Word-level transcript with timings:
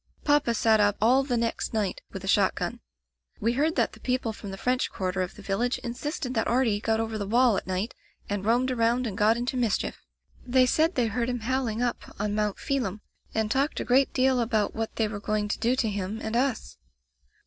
Papa 0.23 0.55
sat 0.55 0.79
up 0.79 0.97
all 0.99 1.21
the 1.21 1.37
next 1.37 1.75
night 1.75 2.01
with 2.11 2.23
a 2.23 2.27
shot 2.27 2.55
gun. 2.55 2.79
Wc 3.39 3.53
heard 3.53 3.75
that 3.75 3.93
the 3.93 3.99
people 3.99 4.33
from 4.33 4.49
the 4.49 4.57
French 4.57 4.89
quarter 4.89 5.21
of 5.21 5.35
the 5.35 5.43
village 5.43 5.77
insisted 5.83 6.33
that 6.33 6.47
Artie 6.47 6.79
got 6.79 6.99
over 6.99 7.19
the 7.19 7.27
wall 7.27 7.55
at 7.55 7.67
night 7.67 7.93
and 8.27 8.43
roamed 8.43 8.71
around 8.71 9.05
and 9.05 9.15
got 9.15 9.37
into 9.37 9.57
mischief. 9.57 10.01
They 10.43 10.65
said 10.65 10.95
they 10.95 11.05
heard 11.05 11.29
him 11.29 11.41
howling 11.41 11.83
up 11.83 12.15
on 12.19 12.33
Mount 12.33 12.57
Phelim, 12.57 13.01
and 13.35 13.51
talked 13.51 13.79
a 13.79 13.85
great 13.85 14.11
deal 14.11 14.39
about 14.39 14.73
what 14.73 14.95
they 14.95 15.07
were 15.07 15.19
going 15.19 15.47
to 15.49 15.59
do 15.59 15.75
to 15.75 15.87
him 15.87 16.19
and 16.19 16.35
us. 16.35 16.77